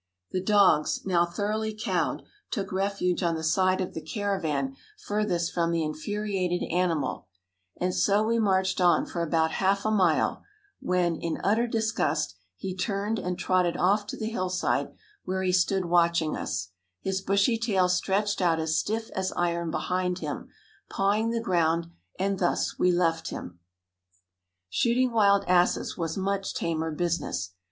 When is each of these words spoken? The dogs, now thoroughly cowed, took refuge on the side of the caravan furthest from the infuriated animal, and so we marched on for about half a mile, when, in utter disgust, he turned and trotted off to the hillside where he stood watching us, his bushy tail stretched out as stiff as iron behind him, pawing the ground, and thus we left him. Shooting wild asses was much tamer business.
The 0.31 0.41
dogs, 0.41 1.05
now 1.05 1.27
thoroughly 1.27 1.75
cowed, 1.75 2.23
took 2.49 2.71
refuge 2.71 3.21
on 3.21 3.35
the 3.35 3.43
side 3.43 3.79
of 3.81 3.93
the 3.93 4.01
caravan 4.01 4.75
furthest 4.97 5.53
from 5.53 5.69
the 5.69 5.83
infuriated 5.83 6.63
animal, 6.71 7.27
and 7.79 7.93
so 7.93 8.23
we 8.23 8.39
marched 8.39 8.81
on 8.81 9.05
for 9.05 9.21
about 9.21 9.51
half 9.51 9.85
a 9.85 9.91
mile, 9.91 10.43
when, 10.79 11.15
in 11.17 11.37
utter 11.43 11.67
disgust, 11.67 12.33
he 12.57 12.75
turned 12.75 13.19
and 13.19 13.37
trotted 13.37 13.77
off 13.77 14.07
to 14.07 14.17
the 14.17 14.25
hillside 14.25 14.91
where 15.23 15.43
he 15.43 15.51
stood 15.51 15.85
watching 15.85 16.35
us, 16.35 16.69
his 17.01 17.21
bushy 17.21 17.55
tail 17.59 17.87
stretched 17.87 18.41
out 18.41 18.59
as 18.59 18.75
stiff 18.75 19.11
as 19.11 19.31
iron 19.33 19.69
behind 19.69 20.17
him, 20.17 20.49
pawing 20.89 21.29
the 21.29 21.39
ground, 21.39 21.85
and 22.17 22.39
thus 22.39 22.79
we 22.79 22.91
left 22.91 23.29
him. 23.29 23.59
Shooting 24.67 25.11
wild 25.11 25.43
asses 25.45 25.95
was 25.95 26.17
much 26.17 26.55
tamer 26.55 26.89
business. 26.89 27.51